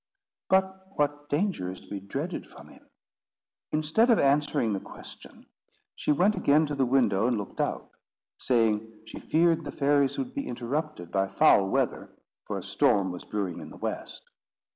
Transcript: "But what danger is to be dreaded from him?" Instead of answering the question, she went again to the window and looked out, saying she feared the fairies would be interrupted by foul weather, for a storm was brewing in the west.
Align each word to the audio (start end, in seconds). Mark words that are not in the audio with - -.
"But 0.49 0.93
what 0.97 1.29
danger 1.29 1.69
is 1.69 1.79
to 1.81 1.87
be 1.87 1.99
dreaded 1.99 2.47
from 2.49 2.69
him?" 2.69 2.89
Instead 3.71 4.09
of 4.09 4.17
answering 4.17 4.73
the 4.73 4.79
question, 4.79 5.45
she 5.95 6.11
went 6.11 6.33
again 6.33 6.65
to 6.65 6.73
the 6.73 6.87
window 6.87 7.27
and 7.27 7.37
looked 7.37 7.61
out, 7.61 7.91
saying 8.39 8.91
she 9.05 9.19
feared 9.19 9.63
the 9.63 9.71
fairies 9.71 10.17
would 10.17 10.33
be 10.33 10.47
interrupted 10.47 11.11
by 11.11 11.27
foul 11.27 11.69
weather, 11.69 12.09
for 12.47 12.57
a 12.57 12.63
storm 12.63 13.11
was 13.11 13.23
brewing 13.23 13.59
in 13.59 13.69
the 13.69 13.77
west. 13.77 14.23